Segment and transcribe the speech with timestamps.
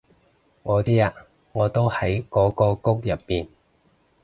[0.63, 1.13] 我知啊
[1.51, 3.47] 我都喺嗰個谷入面